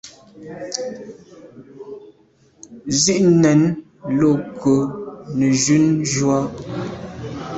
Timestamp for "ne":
5.37-5.47